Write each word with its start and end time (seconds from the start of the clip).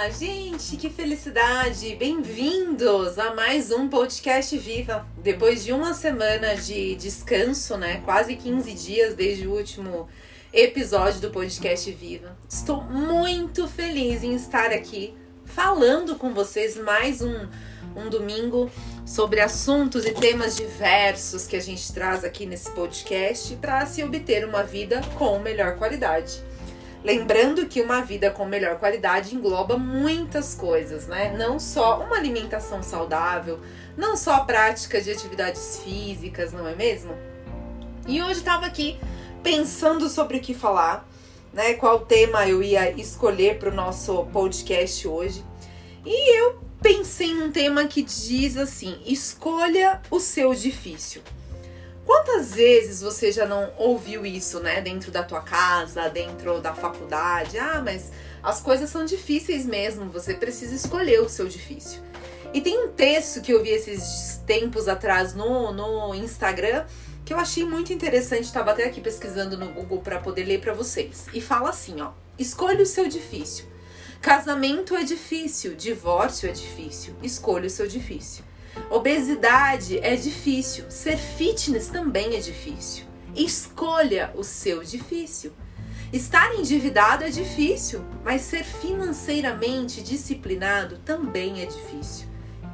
Olá, 0.00 0.08
gente, 0.08 0.78
que 0.78 0.88
felicidade! 0.88 1.94
Bem-vindos 1.94 3.18
a 3.18 3.34
mais 3.34 3.70
um 3.70 3.86
podcast 3.86 4.56
Viva. 4.56 5.06
Depois 5.18 5.62
de 5.62 5.74
uma 5.74 5.92
semana 5.92 6.56
de 6.56 6.94
descanso, 6.94 7.76
né? 7.76 8.00
Quase 8.02 8.34
15 8.34 8.72
dias 8.72 9.14
desde 9.14 9.46
o 9.46 9.54
último 9.54 10.08
episódio 10.54 11.20
do 11.20 11.28
podcast 11.28 11.92
Viva. 11.92 12.34
Estou 12.48 12.82
muito 12.82 13.68
feliz 13.68 14.24
em 14.24 14.34
estar 14.34 14.72
aqui 14.72 15.14
falando 15.44 16.16
com 16.16 16.32
vocês 16.32 16.78
mais 16.78 17.20
um, 17.20 17.46
um 17.94 18.08
domingo 18.08 18.70
sobre 19.04 19.40
assuntos 19.40 20.06
e 20.06 20.14
temas 20.14 20.56
diversos 20.56 21.46
que 21.46 21.56
a 21.56 21.60
gente 21.60 21.92
traz 21.92 22.24
aqui 22.24 22.46
nesse 22.46 22.70
podcast 22.70 23.54
para 23.56 23.84
se 23.84 24.02
obter 24.02 24.46
uma 24.46 24.62
vida 24.62 25.02
com 25.18 25.38
melhor 25.40 25.76
qualidade. 25.76 26.42
Lembrando 27.02 27.66
que 27.66 27.80
uma 27.80 28.02
vida 28.02 28.30
com 28.30 28.44
melhor 28.44 28.78
qualidade 28.78 29.34
engloba 29.34 29.78
muitas 29.78 30.54
coisas, 30.54 31.06
né? 31.06 31.34
Não 31.36 31.58
só 31.58 32.00
uma 32.00 32.16
alimentação 32.16 32.82
saudável, 32.82 33.58
não 33.96 34.16
só 34.16 34.34
a 34.34 34.44
prática 34.44 35.00
de 35.00 35.10
atividades 35.10 35.80
físicas, 35.82 36.52
não 36.52 36.68
é 36.68 36.74
mesmo? 36.74 37.16
E 38.06 38.22
hoje 38.22 38.40
estava 38.40 38.66
aqui 38.66 38.98
pensando 39.42 40.08
sobre 40.10 40.36
o 40.36 40.40
que 40.40 40.52
falar, 40.52 41.08
né? 41.52 41.72
Qual 41.74 42.00
tema 42.00 42.46
eu 42.46 42.62
ia 42.62 42.90
escolher 42.92 43.58
para 43.58 43.70
o 43.70 43.74
nosso 43.74 44.24
podcast 44.26 45.08
hoje. 45.08 45.42
E 46.04 46.38
eu 46.38 46.60
pensei 46.82 47.28
em 47.28 47.42
um 47.42 47.50
tema 47.50 47.86
que 47.86 48.02
diz 48.02 48.58
assim: 48.58 49.00
escolha 49.06 50.02
o 50.10 50.20
seu 50.20 50.54
difícil. 50.54 51.22
Quantas 52.04 52.54
vezes 52.54 53.00
você 53.00 53.30
já 53.30 53.46
não 53.46 53.72
ouviu 53.76 54.24
isso, 54.24 54.60
né? 54.60 54.80
Dentro 54.80 55.10
da 55.10 55.22
tua 55.22 55.42
casa, 55.42 56.08
dentro 56.08 56.60
da 56.60 56.74
faculdade? 56.74 57.58
Ah, 57.58 57.82
mas 57.84 58.10
as 58.42 58.60
coisas 58.60 58.88
são 58.90 59.04
difíceis 59.04 59.66
mesmo, 59.66 60.10
você 60.10 60.34
precisa 60.34 60.74
escolher 60.74 61.20
o 61.20 61.28
seu 61.28 61.46
difícil. 61.46 62.00
E 62.52 62.60
tem 62.60 62.84
um 62.84 62.88
texto 62.88 63.40
que 63.40 63.52
eu 63.52 63.62
vi 63.62 63.70
esses 63.70 64.40
tempos 64.46 64.88
atrás 64.88 65.34
no, 65.34 65.72
no 65.72 66.14
Instagram 66.14 66.84
que 67.24 67.34
eu 67.34 67.38
achei 67.38 67.64
muito 67.64 67.92
interessante, 67.92 68.44
estava 68.44 68.72
até 68.72 68.84
aqui 68.84 69.00
pesquisando 69.00 69.56
no 69.56 69.68
Google 69.68 70.00
para 70.00 70.18
poder 70.18 70.44
ler 70.44 70.60
para 70.60 70.72
vocês. 70.72 71.26
E 71.32 71.40
fala 71.40 71.70
assim, 71.70 72.00
ó: 72.00 72.10
escolha 72.36 72.82
o 72.82 72.86
seu 72.86 73.08
difícil. 73.08 73.66
Casamento 74.20 74.96
é 74.96 75.04
difícil, 75.04 75.76
divórcio 75.76 76.48
é 76.48 76.52
difícil, 76.52 77.14
escolha 77.22 77.68
o 77.68 77.70
seu 77.70 77.86
difícil. 77.86 78.44
Obesidade 78.90 79.98
é 79.98 80.16
difícil, 80.16 80.90
ser 80.90 81.16
fitness 81.16 81.88
também 81.88 82.36
é 82.36 82.40
difícil. 82.40 83.04
Escolha 83.34 84.32
o 84.34 84.42
seu 84.42 84.82
difícil. 84.82 85.52
Estar 86.12 86.54
endividado 86.56 87.22
é 87.22 87.30
difícil, 87.30 88.04
mas 88.24 88.42
ser 88.42 88.64
financeiramente 88.64 90.02
disciplinado 90.02 90.98
também 90.98 91.62
é 91.62 91.66
difícil. 91.66 92.28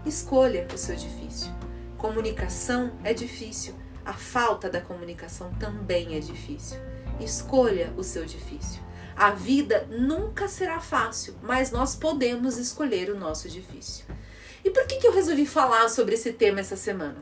Escolha 0.06 0.66
o 0.72 0.78
seu 0.78 0.96
difícil. 0.96 1.52
Comunicação 1.98 2.92
é 3.04 3.12
difícil, 3.12 3.74
a 4.04 4.12
falta 4.12 4.70
da 4.70 4.80
comunicação 4.80 5.52
também 5.54 6.16
é 6.16 6.20
difícil. 6.20 6.78
Escolha 7.20 7.92
o 7.96 8.02
seu 8.02 8.24
difícil. 8.24 8.80
A 9.16 9.30
vida 9.30 9.86
nunca 9.90 10.46
será 10.46 10.78
fácil, 10.78 11.34
mas 11.42 11.70
nós 11.70 11.96
podemos 11.96 12.56
escolher 12.56 13.10
o 13.10 13.18
nosso 13.18 13.48
difícil. 13.48 14.04
E 14.66 14.70
por 14.70 14.84
que, 14.84 14.96
que 14.96 15.06
eu 15.06 15.12
resolvi 15.12 15.46
falar 15.46 15.88
sobre 15.88 16.16
esse 16.16 16.32
tema 16.32 16.58
essa 16.58 16.74
semana? 16.74 17.14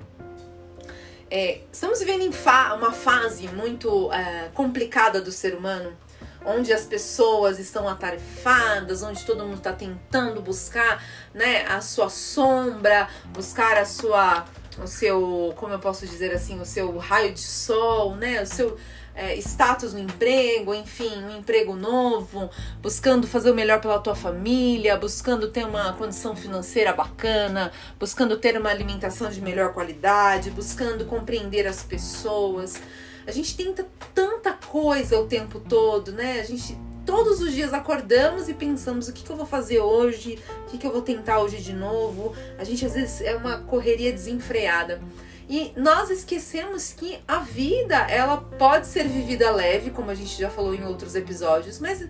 É, 1.30 1.60
estamos 1.70 1.98
vivendo 1.98 2.32
fa 2.32 2.72
uma 2.72 2.90
fase 2.90 3.46
muito 3.48 4.10
é, 4.10 4.48
complicada 4.54 5.20
do 5.20 5.30
ser 5.30 5.54
humano, 5.54 5.94
onde 6.42 6.72
as 6.72 6.86
pessoas 6.86 7.58
estão 7.58 7.86
atarefadas, 7.86 9.02
onde 9.02 9.26
todo 9.26 9.44
mundo 9.44 9.58
está 9.58 9.74
tentando 9.74 10.40
buscar 10.40 11.04
né, 11.34 11.66
a 11.66 11.82
sua 11.82 12.08
sombra, 12.08 13.10
buscar 13.26 13.76
a 13.76 13.84
sua, 13.84 14.46
o 14.82 14.86
seu, 14.86 15.52
como 15.54 15.74
eu 15.74 15.78
posso 15.78 16.06
dizer 16.06 16.32
assim, 16.32 16.58
o 16.58 16.64
seu 16.64 16.96
raio 16.96 17.34
de 17.34 17.40
sol, 17.40 18.16
né, 18.16 18.40
o 18.40 18.46
seu 18.46 18.78
é, 19.14 19.36
status 19.36 19.92
no 19.92 20.00
emprego, 20.00 20.74
enfim, 20.74 21.10
um 21.22 21.38
emprego 21.38 21.74
novo, 21.74 22.50
buscando 22.82 23.26
fazer 23.26 23.50
o 23.50 23.54
melhor 23.54 23.80
pela 23.80 23.98
tua 23.98 24.14
família, 24.14 24.96
buscando 24.96 25.48
ter 25.50 25.64
uma 25.64 25.92
condição 25.92 26.34
financeira 26.34 26.92
bacana, 26.92 27.70
buscando 27.98 28.36
ter 28.36 28.58
uma 28.58 28.70
alimentação 28.70 29.30
de 29.30 29.40
melhor 29.40 29.72
qualidade, 29.72 30.50
buscando 30.50 31.04
compreender 31.04 31.66
as 31.66 31.82
pessoas. 31.82 32.80
A 33.26 33.30
gente 33.30 33.56
tenta 33.56 33.86
tanta 34.14 34.52
coisa 34.52 35.18
o 35.18 35.26
tempo 35.26 35.60
todo, 35.60 36.12
né? 36.12 36.40
A 36.40 36.44
gente 36.44 36.76
todos 37.06 37.40
os 37.40 37.52
dias 37.52 37.72
acordamos 37.74 38.48
e 38.48 38.54
pensamos 38.54 39.08
o 39.08 39.12
que, 39.12 39.22
que 39.22 39.30
eu 39.30 39.36
vou 39.36 39.46
fazer 39.46 39.80
hoje, 39.80 40.38
o 40.66 40.70
que, 40.70 40.78
que 40.78 40.86
eu 40.86 40.90
vou 40.90 41.02
tentar 41.02 41.40
hoje 41.40 41.58
de 41.58 41.72
novo. 41.72 42.34
A 42.58 42.64
gente 42.64 42.84
às 42.84 42.94
vezes 42.94 43.20
é 43.20 43.36
uma 43.36 43.58
correria 43.58 44.10
desenfreada. 44.10 45.00
E 45.48 45.72
nós 45.76 46.10
esquecemos 46.10 46.92
que 46.92 47.18
a 47.28 47.38
vida, 47.38 47.96
ela 48.08 48.38
pode 48.38 48.86
ser 48.86 49.06
vivida 49.06 49.50
leve, 49.50 49.90
como 49.90 50.10
a 50.10 50.14
gente 50.14 50.38
já 50.38 50.48
falou 50.48 50.74
em 50.74 50.84
outros 50.84 51.14
episódios, 51.14 51.78
mas 51.78 52.06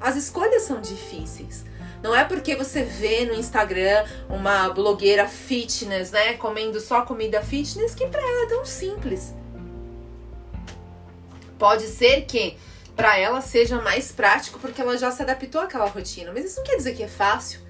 as 0.00 0.16
escolhas 0.16 0.62
são 0.62 0.80
difíceis. 0.80 1.64
Não 2.02 2.14
é 2.14 2.24
porque 2.24 2.54
você 2.54 2.82
vê 2.82 3.24
no 3.24 3.34
Instagram 3.34 4.04
uma 4.28 4.68
blogueira 4.70 5.26
fitness, 5.26 6.12
né, 6.12 6.34
comendo 6.34 6.80
só 6.80 7.02
comida 7.02 7.42
fitness, 7.42 7.94
que 7.94 8.06
para 8.06 8.22
ela 8.22 8.44
é 8.44 8.48
tão 8.48 8.64
simples. 8.64 9.34
Pode 11.58 11.88
ser 11.88 12.22
que 12.22 12.56
para 12.94 13.18
ela 13.18 13.40
seja 13.40 13.80
mais 13.80 14.12
prático 14.12 14.58
porque 14.60 14.80
ela 14.80 14.96
já 14.96 15.10
se 15.10 15.22
adaptou 15.22 15.60
àquela 15.60 15.86
rotina, 15.86 16.32
mas 16.32 16.44
isso 16.44 16.58
não 16.58 16.64
quer 16.64 16.76
dizer 16.76 16.94
que 16.94 17.02
é 17.02 17.08
fácil. 17.08 17.67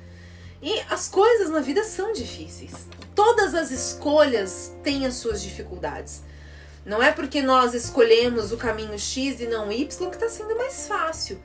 E 0.61 0.81
as 0.91 1.09
coisas 1.09 1.51
na 1.51 1.61
vida 1.61 1.85
são 1.85 2.13
difíceis. 2.13 2.73
Todas 3.15 3.55
as 3.55 3.71
escolhas 3.71 4.73
têm 4.83 5.07
as 5.07 5.15
suas 5.15 5.43
dificuldades. 5.43 6.23
Não 6.85 7.03
é 7.03 7.13
porque 7.13 7.43
nós 7.43 7.75
escolhemos 7.75 8.51
o 8.51 8.57
caminho 8.57 8.99
X 8.99 9.41
e 9.41 9.47
não 9.47 9.71
Y 9.71 9.87
que 10.09 10.17
está 10.17 10.29
sendo 10.29 10.57
mais 10.57 10.89
fácil. 10.89 11.41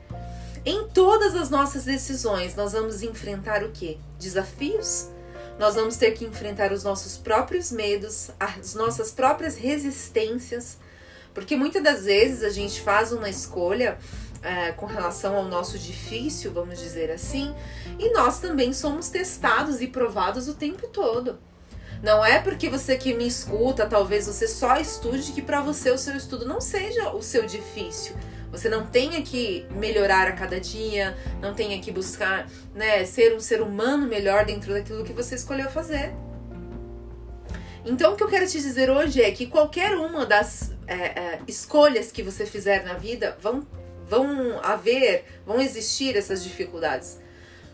Em 0.64 0.88
todas 0.88 1.34
as 1.36 1.50
nossas 1.50 1.84
decisões, 1.84 2.56
nós 2.56 2.72
vamos 2.72 3.02
enfrentar 3.02 3.62
o 3.62 3.70
quê? 3.70 3.98
Desafios? 4.18 5.08
Nós 5.58 5.74
vamos 5.74 5.96
ter 5.96 6.12
que 6.12 6.24
enfrentar 6.24 6.72
os 6.72 6.82
nossos 6.82 7.16
próprios 7.16 7.70
medos, 7.70 8.30
as 8.40 8.74
nossas 8.74 9.12
próprias 9.12 9.56
resistências, 9.56 10.78
porque 11.34 11.54
muitas 11.56 11.82
das 11.82 12.04
vezes 12.04 12.42
a 12.42 12.48
gente 12.48 12.80
faz 12.80 13.12
uma 13.12 13.28
escolha 13.28 13.98
é, 14.44 14.72
com 14.72 14.86
relação 14.86 15.34
ao 15.36 15.44
nosso 15.44 15.78
difícil, 15.78 16.52
vamos 16.52 16.78
dizer 16.78 17.10
assim, 17.10 17.54
e 17.98 18.12
nós 18.12 18.38
também 18.38 18.72
somos 18.72 19.08
testados 19.08 19.80
e 19.80 19.86
provados 19.88 20.46
o 20.46 20.54
tempo 20.54 20.86
todo. 20.88 21.38
Não 22.02 22.22
é 22.22 22.38
porque 22.38 22.68
você 22.68 22.98
que 22.98 23.14
me 23.14 23.26
escuta, 23.26 23.86
talvez 23.86 24.26
você 24.26 24.46
só 24.46 24.76
estude, 24.76 25.32
que 25.32 25.40
para 25.40 25.62
você 25.62 25.90
o 25.90 25.96
seu 25.96 26.14
estudo 26.14 26.46
não 26.46 26.60
seja 26.60 27.10
o 27.14 27.22
seu 27.22 27.46
difícil. 27.46 28.14
Você 28.50 28.68
não 28.68 28.86
tenha 28.86 29.22
que 29.22 29.66
melhorar 29.70 30.28
a 30.28 30.32
cada 30.32 30.60
dia, 30.60 31.16
não 31.40 31.54
tenha 31.54 31.80
que 31.80 31.90
buscar 31.90 32.46
né, 32.74 33.04
ser 33.04 33.34
um 33.34 33.40
ser 33.40 33.62
humano 33.62 34.06
melhor 34.06 34.44
dentro 34.44 34.74
daquilo 34.74 35.02
que 35.02 35.14
você 35.14 35.34
escolheu 35.34 35.70
fazer. 35.70 36.14
Então, 37.86 38.12
o 38.12 38.16
que 38.16 38.22
eu 38.22 38.28
quero 38.28 38.46
te 38.46 38.60
dizer 38.60 38.90
hoje 38.90 39.22
é 39.22 39.30
que 39.30 39.46
qualquer 39.46 39.96
uma 39.96 40.24
das 40.24 40.72
é, 40.86 40.94
é, 40.94 41.38
escolhas 41.48 42.12
que 42.12 42.22
você 42.22 42.46
fizer 42.46 42.84
na 42.84 42.94
vida 42.94 43.36
vão 43.40 43.66
vão 44.08 44.60
haver, 44.62 45.24
vão 45.46 45.60
existir 45.60 46.16
essas 46.16 46.42
dificuldades. 46.42 47.18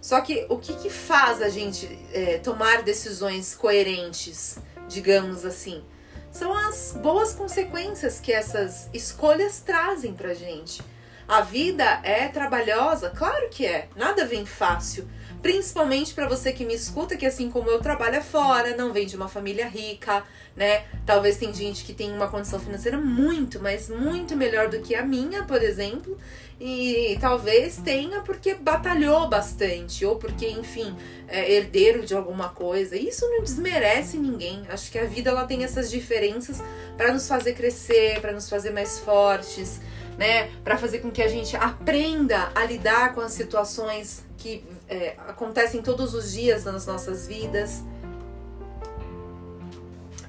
Só 0.01 0.21
que 0.21 0.47
o 0.49 0.57
que, 0.57 0.75
que 0.75 0.89
faz 0.89 1.43
a 1.43 1.49
gente 1.49 1.87
é, 2.13 2.39
tomar 2.39 2.83
decisões 2.83 3.55
coerentes, 3.55 4.59
digamos 4.89 5.45
assim? 5.45 5.85
São 6.33 6.55
as 6.55 6.97
boas 7.03 7.35
consequências 7.35 8.21
que 8.21 8.33
essas 8.33 8.89
escolhas 8.95 9.61
trazem 9.61 10.15
pra 10.15 10.33
gente. 10.33 10.81
A 11.29 11.43
vida 11.43 11.85
é 12.03 12.29
trabalhosa? 12.29 13.11
Claro 13.11 13.49
que 13.51 13.67
é. 13.67 13.89
Nada 13.95 14.25
vem 14.25 14.47
fácil. 14.47 15.09
Principalmente 15.43 16.13
para 16.13 16.29
você 16.29 16.53
que 16.53 16.65
me 16.65 16.75
escuta, 16.75 17.17
que 17.17 17.25
assim 17.25 17.51
como 17.51 17.71
eu 17.71 17.81
trabalho 17.81 18.23
fora, 18.23 18.77
não 18.77 18.93
vem 18.93 19.07
de 19.07 19.17
uma 19.17 19.29
família 19.29 19.67
rica, 19.67 20.23
né? 20.55 20.85
Talvez 21.07 21.39
tem 21.39 21.53
gente 21.55 21.83
que 21.85 21.95
tem 21.95 22.13
uma 22.13 22.29
condição 22.29 22.61
financeira 22.61 22.99
muito, 22.99 23.59
mas 23.61 23.89
muito 23.89 24.37
melhor 24.37 24.69
do 24.69 24.81
que 24.81 24.95
a 24.95 25.03
minha, 25.03 25.45
por 25.45 25.63
exemplo, 25.63 26.19
e 26.61 27.17
talvez 27.23 27.79
tenha 27.79 28.21
porque 28.21 28.53
batalhou 28.55 29.31
bastante, 29.31 30.05
ou 30.05 30.17
porque, 30.17 30.47
enfim, 30.47 30.95
é 31.27 31.51
herdeiro 31.55 32.05
de 32.05 32.15
alguma 32.15 32.51
coisa. 32.51 32.95
Isso 32.95 33.27
não 33.31 33.43
desmerece 33.43 34.19
ninguém. 34.19 34.65
Acho 34.69 34.93
que 34.93 34.99
a 34.99 35.07
vida 35.07 35.31
ela 35.31 35.47
tem 35.47 35.65
essas 35.65 35.91
diferenças 35.91 36.63
para 36.99 37.15
nos 37.15 37.27
fazer 37.27 37.55
crescer, 37.55 38.21
para 38.21 38.33
nos 38.33 38.47
fazer 38.47 38.73
mais 38.73 38.99
fortes, 38.99 39.81
né? 40.19 40.51
Para 40.63 40.77
fazer 40.77 40.99
com 40.99 41.11
que 41.11 41.23
a 41.23 41.29
gente 41.29 41.57
aprenda 41.57 42.53
a 42.55 42.63
lidar 42.67 43.15
com 43.15 43.23
as 43.23 43.33
situações 43.33 44.29
que 44.41 44.65
é, 44.89 45.17
acontecem 45.29 45.83
todos 45.83 46.15
os 46.15 46.33
dias 46.33 46.65
nas 46.65 46.87
nossas 46.87 47.27
vidas. 47.27 47.83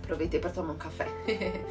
Aproveitei 0.03 0.39
para 0.39 0.49
tomar 0.49 0.73
um 0.73 0.77
café. 0.77 1.07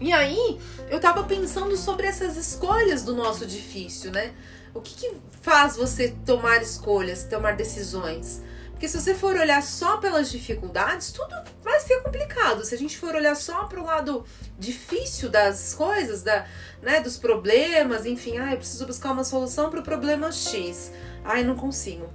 E 0.00 0.14
aí, 0.14 0.58
eu 0.88 0.98
tava 0.98 1.24
pensando 1.24 1.76
sobre 1.76 2.06
essas 2.06 2.34
escolhas 2.34 3.02
do 3.02 3.14
nosso 3.14 3.44
difícil, 3.44 4.10
né? 4.10 4.32
O 4.72 4.80
que, 4.80 4.94
que 4.94 5.16
faz 5.42 5.76
você 5.76 6.16
tomar 6.24 6.62
escolhas, 6.62 7.24
tomar 7.24 7.54
decisões? 7.54 8.42
Porque 8.70 8.88
se 8.88 8.98
você 8.98 9.14
for 9.14 9.36
olhar 9.36 9.62
só 9.62 9.98
pelas 9.98 10.30
dificuldades, 10.30 11.12
tudo 11.12 11.34
vai 11.62 11.78
ser 11.80 12.00
complicado. 12.00 12.64
Se 12.64 12.74
a 12.74 12.78
gente 12.78 12.96
for 12.96 13.14
olhar 13.14 13.36
só 13.36 13.64
para 13.64 13.78
o 13.78 13.84
lado 13.84 14.24
difícil 14.58 15.28
das 15.28 15.74
coisas, 15.74 16.22
da, 16.22 16.46
né, 16.80 16.98
dos 17.02 17.18
problemas, 17.18 18.06
enfim, 18.06 18.38
ah, 18.38 18.52
eu 18.52 18.56
preciso 18.56 18.86
buscar 18.86 19.12
uma 19.12 19.22
solução 19.22 19.68
para 19.68 19.80
o 19.80 19.82
problema 19.82 20.32
X. 20.32 20.90
Ai, 21.24 21.42
não 21.44 21.56
consigo. 21.56 22.08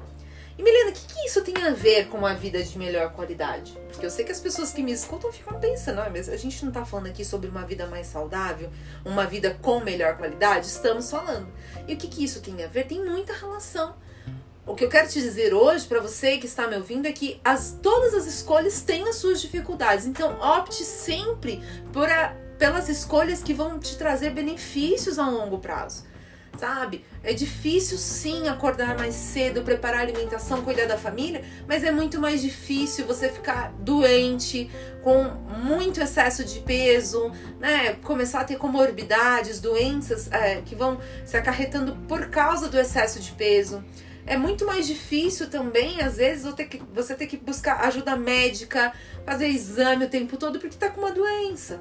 E 0.58 0.64
Milena, 0.64 0.92
o 0.92 0.94
que, 0.94 1.14
que, 1.14 1.28
isso 1.28 1.42
tem 1.42 1.56
a 1.66 1.72
ver 1.72 2.08
com 2.08 2.18
uma 2.18 2.34
vida 2.34 2.64
de 2.64 2.78
melhor 2.78 3.12
qualidade? 3.12 3.78
Porque 3.90 4.06
eu 4.06 4.10
sei 4.10 4.24
que 4.24 4.32
as 4.32 4.40
pessoas 4.40 4.72
que 4.72 4.82
me 4.82 4.94
escutam 4.94 5.32
ficam 5.32 5.60
pensando, 5.60 6.00
ah, 6.00 6.10
mas 6.10 6.30
a 6.30 6.38
gente 6.38 6.64
não 6.64 6.72
tá 6.72 6.86
falando 6.86 7.08
aqui 7.08 7.26
sobre 7.26 7.50
uma 7.50 7.66
vida 7.66 7.88
mais 7.88 8.08
saudável, 8.08 8.70
uma 9.04 9.26
vida 9.26 9.58
com 9.62 9.82
melhor 9.82 10.16
qualidade? 10.16 10.68
Estamos 10.68 11.12
falando. 11.12 11.48
E 11.86 11.94
o 11.94 11.98
que, 11.98 12.08
que 12.08 12.24
isso 12.24 12.42
tem 12.42 12.64
a 12.64 12.68
ver? 12.68 12.88
Tem 12.88 13.04
muita 13.04 13.34
relação. 13.34 13.96
O 14.66 14.74
que 14.76 14.86
eu 14.86 14.90
quero 14.90 15.10
te 15.10 15.20
dizer 15.22 15.54
hoje 15.54 15.86
para 15.86 16.00
você 16.00 16.38
que 16.38 16.48
está 16.48 16.68
me 16.68 16.78
ouvindo 16.78 17.06
é 17.06 17.12
que 17.12 17.40
as, 17.44 17.78
todas 17.84 18.14
as 18.14 18.26
escolhas 18.26 18.82
têm 18.82 19.08
as 19.10 19.18
suas 19.18 19.42
dificuldades. 19.42 20.06
Então, 20.06 20.40
opte 20.40 20.84
sempre 20.86 21.62
por 21.92 22.10
a, 22.10 22.34
pelas 22.58 22.88
escolhas 22.88 23.44
que 23.44 23.54
vão 23.54 23.78
te 23.78 23.98
trazer 23.98 24.32
benefícios 24.32 25.20
a 25.20 25.30
longo 25.30 25.60
prazo. 25.60 26.06
Sabe? 26.58 27.04
É 27.24 27.34
difícil 27.34 27.98
sim 27.98 28.48
acordar 28.48 28.98
mais 28.98 29.16
cedo, 29.16 29.62
preparar 29.62 30.02
alimentação, 30.02 30.62
cuidar 30.62 30.86
da 30.86 30.98
família, 30.98 31.44
mas 31.68 31.84
é 31.84 31.92
muito 31.92 32.20
mais 32.20 32.42
difícil 32.42 33.06
você 33.06 33.30
ficar 33.30 33.74
doente, 33.80 34.70
com 35.04 35.24
muito 35.64 36.02
excesso 36.02 36.44
de 36.44 36.60
peso, 36.60 37.32
né? 37.60 37.94
Começar 38.04 38.42
a 38.42 38.44
ter 38.44 38.58
comorbidades, 38.58 39.60
doenças 39.60 40.32
é, 40.32 40.62
que 40.62 40.76
vão 40.76 41.00
se 41.26 41.36
acarretando 41.38 41.96
por 42.08 42.30
causa 42.30 42.70
do 42.70 42.80
excesso 42.80 43.20
de 43.20 43.32
peso 43.32 43.84
é 44.28 44.36
muito 44.38 44.66
mais 44.66 44.88
difícil 44.88 45.50
também, 45.50 46.02
às 46.02 46.18
vezes, 46.18 46.52
você 46.94 47.14
ter 47.14 47.28
que 47.28 47.38
buscar 47.38 47.82
ajuda 47.82 48.16
médica, 48.16 48.92
fazer 49.24 49.48
exame 49.48 50.06
o 50.06 50.10
tempo 50.10 50.36
todo 50.36 50.60
porque 50.60 50.76
tá 50.76 50.90
com 50.90 51.02
uma 51.02 51.12
doença. 51.12 51.80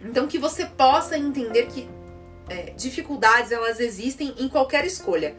Então 0.00 0.28
que 0.28 0.38
você 0.38 0.66
possa 0.66 1.18
entender 1.18 1.66
que 1.66 1.88
é, 2.48 2.70
dificuldades 2.70 3.52
elas 3.52 3.80
existem 3.80 4.34
em 4.38 4.48
qualquer 4.48 4.84
escolha. 4.84 5.34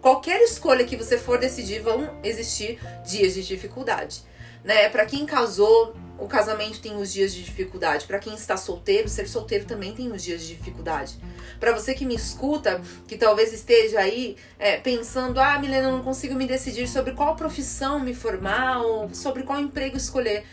Qualquer 0.00 0.40
escolha 0.42 0.84
que 0.84 0.96
você 0.96 1.18
for 1.18 1.38
decidir, 1.38 1.80
vão 1.80 2.08
existir 2.22 2.78
dias 3.04 3.34
de 3.34 3.42
dificuldade. 3.42 4.22
Né? 4.62 4.88
Para 4.88 5.06
quem 5.06 5.26
casou, 5.26 5.94
o 6.18 6.26
casamento 6.26 6.80
tem 6.80 6.96
os 6.96 7.12
dias 7.12 7.34
de 7.34 7.42
dificuldade. 7.42 8.06
Para 8.06 8.18
quem 8.18 8.34
está 8.34 8.56
solteiro, 8.56 9.08
ser 9.08 9.28
solteiro 9.28 9.64
também 9.64 9.94
tem 9.94 10.10
os 10.10 10.22
dias 10.22 10.42
de 10.42 10.54
dificuldade. 10.54 11.18
Para 11.60 11.72
você 11.72 11.94
que 11.94 12.04
me 12.04 12.14
escuta, 12.14 12.80
que 13.06 13.16
talvez 13.16 13.52
esteja 13.52 14.00
aí 14.00 14.36
é, 14.58 14.76
pensando: 14.76 15.40
ah, 15.40 15.58
Milena, 15.58 15.88
eu 15.88 15.92
não 15.92 16.02
consigo 16.02 16.34
me 16.34 16.46
decidir 16.46 16.88
sobre 16.88 17.12
qual 17.12 17.36
profissão 17.36 18.00
me 18.00 18.14
formar 18.14 18.82
ou 18.82 19.12
sobre 19.14 19.42
qual 19.42 19.60
emprego 19.60 19.96
escolher. 19.96 20.44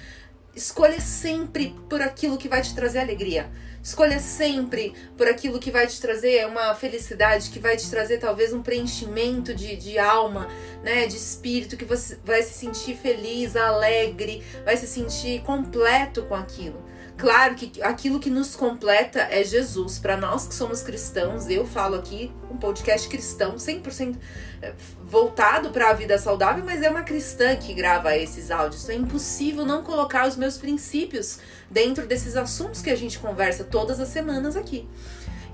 Escolha 0.55 1.01
sempre 1.01 1.75
por 1.89 2.01
aquilo 2.01 2.37
que 2.37 2.47
vai 2.47 2.61
te 2.61 2.75
trazer 2.75 2.99
alegria. 2.99 3.49
Escolha 3.81 4.19
sempre 4.19 4.93
por 5.17 5.27
aquilo 5.27 5.59
que 5.59 5.71
vai 5.71 5.87
te 5.87 5.99
trazer 5.99 6.47
uma 6.47 6.75
felicidade, 6.75 7.49
que 7.49 7.59
vai 7.59 7.75
te 7.75 7.89
trazer 7.89 8.19
talvez 8.19 8.53
um 8.53 8.61
preenchimento 8.61 9.53
de, 9.53 9.75
de 9.75 9.97
alma, 9.97 10.47
né? 10.83 11.07
De 11.07 11.17
espírito, 11.17 11.75
que 11.75 11.83
você 11.83 12.17
vai 12.23 12.43
se 12.43 12.53
sentir 12.53 12.95
feliz, 12.95 13.55
alegre, 13.55 14.43
vai 14.63 14.77
se 14.77 14.87
sentir 14.87 15.41
completo 15.41 16.23
com 16.23 16.35
aquilo. 16.35 16.82
Claro 17.17 17.55
que 17.55 17.81
aquilo 17.81 18.19
que 18.19 18.29
nos 18.29 18.55
completa 18.55 19.19
é 19.29 19.43
Jesus. 19.43 19.99
Para 19.99 20.17
nós 20.17 20.47
que 20.47 20.53
somos 20.53 20.81
cristãos, 20.81 21.47
eu 21.47 21.65
falo 21.65 21.95
aqui 21.95 22.31
um 22.49 22.57
podcast 22.57 23.07
cristão, 23.07 23.55
100% 23.55 24.17
eh, 24.61 24.73
voltado 25.03 25.69
para 25.69 25.89
a 25.89 25.93
vida 25.93 26.17
saudável, 26.17 26.63
mas 26.65 26.81
é 26.81 26.89
uma 26.89 27.03
cristã 27.03 27.55
que 27.55 27.73
grava 27.73 28.17
esses 28.17 28.49
áudios. 28.49 28.83
Então 28.83 28.95
é 28.95 28.99
impossível 28.99 29.63
não 29.63 29.83
colocar 29.83 30.27
os 30.27 30.35
meus 30.35 30.57
princípios 30.57 31.39
dentro 31.69 32.07
desses 32.07 32.35
assuntos 32.35 32.81
que 32.81 32.89
a 32.89 32.95
gente 32.95 33.19
conversa 33.19 33.63
todas 33.63 33.99
as 33.99 34.09
semanas 34.09 34.55
aqui. 34.55 34.87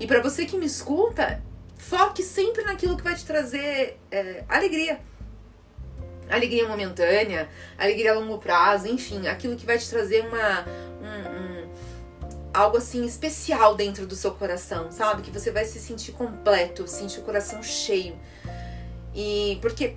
E 0.00 0.06
para 0.06 0.22
você 0.22 0.46
que 0.46 0.56
me 0.56 0.64
escuta, 0.64 1.42
foque 1.76 2.22
sempre 2.22 2.62
naquilo 2.62 2.96
que 2.96 3.02
vai 3.02 3.14
te 3.14 3.26
trazer 3.26 3.98
é, 4.10 4.44
alegria. 4.48 5.00
Alegria 6.30 6.66
momentânea, 6.66 7.48
alegria 7.76 8.12
a 8.12 8.14
longo 8.14 8.38
prazo, 8.38 8.86
enfim, 8.86 9.26
aquilo 9.26 9.56
que 9.56 9.66
vai 9.66 9.76
te 9.76 9.90
trazer 9.90 10.24
uma, 10.24 10.64
um, 10.64 10.64
um, 10.64 10.89
algo 12.60 12.76
assim 12.76 13.04
especial 13.04 13.74
dentro 13.74 14.06
do 14.06 14.14
seu 14.14 14.32
coração, 14.32 14.90
sabe? 14.90 15.22
Que 15.22 15.30
você 15.30 15.50
vai 15.50 15.64
se 15.64 15.80
sentir 15.80 16.12
completo, 16.12 16.86
sentir 16.86 17.20
o 17.20 17.22
coração 17.22 17.62
cheio. 17.62 18.18
E 19.14 19.58
porque 19.60 19.96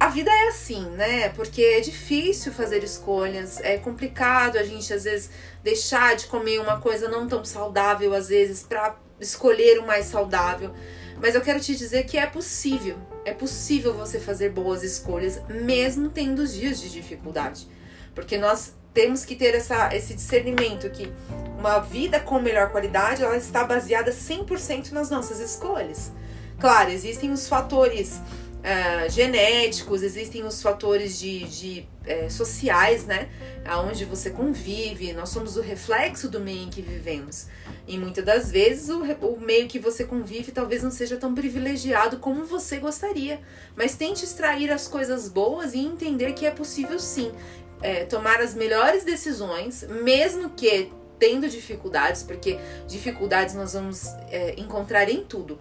a 0.00 0.08
vida 0.08 0.30
é 0.30 0.48
assim, 0.48 0.88
né? 0.90 1.28
Porque 1.30 1.62
é 1.62 1.80
difícil 1.80 2.52
fazer 2.52 2.82
escolhas, 2.82 3.60
é 3.60 3.78
complicado 3.78 4.56
a 4.56 4.62
gente 4.62 4.92
às 4.92 5.04
vezes 5.04 5.30
deixar 5.62 6.16
de 6.16 6.26
comer 6.26 6.60
uma 6.60 6.80
coisa 6.80 7.08
não 7.08 7.26
tão 7.26 7.44
saudável 7.44 8.14
às 8.14 8.28
vezes 8.28 8.62
para 8.62 8.96
escolher 9.20 9.78
o 9.78 9.86
mais 9.86 10.06
saudável. 10.06 10.72
Mas 11.20 11.34
eu 11.34 11.40
quero 11.40 11.58
te 11.58 11.74
dizer 11.74 12.04
que 12.04 12.16
é 12.16 12.26
possível, 12.26 12.96
é 13.24 13.32
possível 13.32 13.92
você 13.92 14.20
fazer 14.20 14.50
boas 14.50 14.84
escolhas 14.84 15.40
mesmo 15.48 16.10
tendo 16.10 16.46
dias 16.46 16.80
de 16.80 16.90
dificuldade. 16.90 17.66
Porque 18.14 18.38
nós 18.38 18.74
temos 18.98 19.24
que 19.24 19.36
ter 19.36 19.54
essa, 19.54 19.94
esse 19.94 20.12
discernimento 20.12 20.90
que 20.90 21.08
uma 21.56 21.78
vida 21.78 22.18
com 22.18 22.40
melhor 22.40 22.72
qualidade, 22.72 23.22
ela 23.22 23.36
está 23.36 23.62
baseada 23.62 24.10
100% 24.10 24.90
nas 24.90 25.08
nossas 25.08 25.38
escolhas. 25.38 26.10
Claro, 26.58 26.90
existem 26.90 27.30
os 27.30 27.46
fatores 27.46 28.16
uh, 28.16 29.08
genéticos, 29.08 30.02
existem 30.02 30.42
os 30.42 30.60
fatores 30.60 31.16
de, 31.16 31.44
de 31.44 31.88
uh, 32.02 32.28
sociais, 32.28 33.06
né? 33.06 33.28
Aonde 33.64 34.04
você 34.04 34.30
convive, 34.30 35.12
nós 35.12 35.28
somos 35.28 35.56
o 35.56 35.60
reflexo 35.60 36.28
do 36.28 36.40
meio 36.40 36.64
em 36.64 36.68
que 36.68 36.82
vivemos. 36.82 37.46
E 37.86 37.96
muitas 37.96 38.24
das 38.24 38.50
vezes 38.50 38.88
o, 38.88 39.04
o 39.04 39.40
meio 39.40 39.68
que 39.68 39.78
você 39.78 40.04
convive 40.04 40.50
talvez 40.50 40.82
não 40.82 40.90
seja 40.90 41.16
tão 41.16 41.32
privilegiado 41.36 42.18
como 42.18 42.44
você 42.44 42.78
gostaria. 42.78 43.40
Mas 43.76 43.94
tente 43.94 44.24
extrair 44.24 44.72
as 44.72 44.88
coisas 44.88 45.28
boas 45.28 45.72
e 45.72 45.78
entender 45.78 46.32
que 46.32 46.44
é 46.44 46.50
possível 46.50 46.98
sim 46.98 47.30
é, 47.82 48.04
tomar 48.04 48.40
as 48.40 48.54
melhores 48.54 49.04
decisões, 49.04 49.82
mesmo 49.88 50.50
que 50.50 50.92
tendo 51.18 51.48
dificuldades, 51.48 52.22
porque 52.22 52.58
dificuldades 52.86 53.54
nós 53.54 53.72
vamos 53.72 54.06
é, 54.30 54.54
encontrar 54.56 55.08
em 55.08 55.24
tudo 55.24 55.58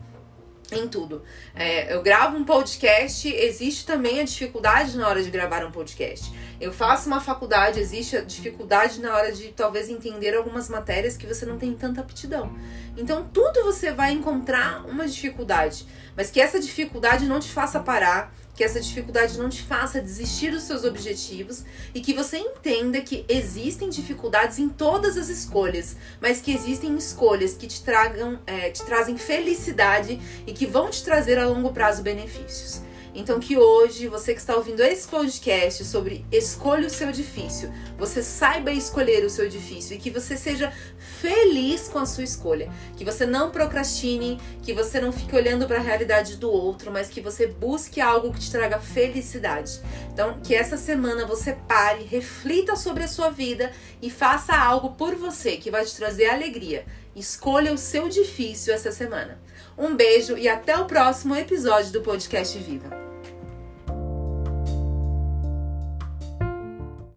em 0.72 0.88
tudo. 0.88 1.24
É, 1.56 1.94
eu 1.94 2.02
gravo 2.02 2.38
um 2.38 2.44
podcast, 2.44 3.28
existe 3.28 3.86
também 3.86 4.20
a 4.20 4.24
dificuldade 4.24 4.98
na 4.98 5.08
hora 5.08 5.24
de 5.24 5.30
gravar 5.30 5.66
um 5.66 5.72
podcast. 5.72 6.32
Eu 6.60 6.74
faço 6.74 7.08
uma 7.08 7.22
faculdade, 7.22 7.80
existe 7.80 8.18
a 8.18 8.22
dificuldade 8.22 9.00
na 9.00 9.16
hora 9.16 9.32
de 9.32 9.50
talvez 9.50 9.90
entender 9.90 10.36
algumas 10.36 10.68
matérias 10.68 11.16
que 11.16 11.28
você 11.28 11.46
não 11.46 11.58
tem 11.58 11.74
tanta 11.74 12.02
aptidão. 12.02 12.52
Então, 12.98 13.30
tudo 13.32 13.64
você 13.64 13.92
vai 13.92 14.12
encontrar 14.12 14.84
uma 14.88 15.08
dificuldade, 15.08 15.86
mas 16.16 16.32
que 16.32 16.42
essa 16.42 16.60
dificuldade 16.60 17.28
não 17.28 17.40
te 17.40 17.52
faça 17.52 17.80
parar, 17.80 18.34
que 18.56 18.64
essa 18.64 18.82
dificuldade 18.82 19.38
não 19.38 19.50
te 19.50 19.62
faça 19.62 20.02
desistir 20.02 20.50
dos 20.50 20.64
seus 20.64 20.84
objetivos 20.84 21.64
e 21.94 22.02
que 22.02 22.12
você 22.12 22.38
entenda 22.38 23.00
que 23.02 23.24
existem 23.30 23.88
dificuldades 23.88 24.58
em 24.58 24.68
todas 24.68 25.16
as 25.16 25.30
escolhas, 25.30 25.96
mas 26.20 26.42
que 26.42 26.52
existem 26.52 26.98
escolhas 26.98 27.54
que 27.54 27.68
te 27.68 27.84
tragam, 27.84 28.40
é, 28.48 28.72
te 28.72 28.84
trazem 28.84 29.16
felicidade 29.16 30.20
e 30.48 30.54
que 30.54 30.66
vão 30.66 30.90
te 30.90 31.04
trazer 31.04 31.38
a 31.38 31.46
longo 31.46 31.72
prazo 31.72 32.02
benefícios. 32.02 32.82
Então 33.18 33.40
que 33.40 33.58
hoje, 33.58 34.08
você 34.08 34.32
que 34.32 34.40
está 34.40 34.56
ouvindo 34.56 34.80
esse 34.84 35.08
podcast 35.08 35.84
sobre 35.84 36.24
escolha 36.32 36.86
o 36.86 36.90
seu 36.90 37.12
difícil, 37.12 37.74
você 37.98 38.22
saiba 38.22 38.72
escolher 38.72 39.26
o 39.26 39.30
seu 39.30 39.50
difícil 39.50 39.98
e 39.98 40.00
que 40.00 40.12
você 40.12 40.38
seja 40.38 40.72
feliz 41.20 41.88
com 41.88 41.98
a 41.98 42.06
sua 42.06 42.24
escolha, 42.24 42.72
que 42.96 43.04
você 43.04 43.26
não 43.26 43.50
procrastine, 43.50 44.40
que 44.62 44.72
você 44.72 45.02
não 45.02 45.12
fique 45.12 45.36
olhando 45.36 45.66
para 45.66 45.78
a 45.78 45.82
realidade 45.82 46.36
do 46.36 46.52
outro, 46.52 46.92
mas 46.92 47.10
que 47.10 47.20
você 47.20 47.48
busque 47.48 48.00
algo 48.00 48.32
que 48.32 48.40
te 48.40 48.52
traga 48.52 48.78
felicidade. 48.78 49.82
Então, 50.14 50.40
que 50.44 50.54
essa 50.54 50.78
semana 50.78 51.26
você 51.26 51.54
pare, 51.68 52.04
reflita 52.04 52.76
sobre 52.76 53.04
a 53.04 53.08
sua 53.08 53.32
vida 53.32 53.72
e 54.00 54.12
faça 54.12 54.56
algo 54.56 54.92
por 54.92 55.16
você 55.16 55.58
que 55.58 55.72
vai 55.72 55.84
te 55.84 55.96
trazer 55.96 56.28
alegria. 56.28 56.86
Escolha 57.16 57.74
o 57.74 57.80
seu 57.80 58.10
difícil 58.10 58.76
essa 58.76 58.92
semana. 58.92 59.42
Um 59.76 59.96
beijo 59.96 60.38
e 60.38 60.48
até 60.48 60.78
o 60.78 60.86
próximo 60.86 61.36
episódio 61.36 61.92
do 61.92 62.02
podcast 62.02 62.56
Viva. 62.60 63.07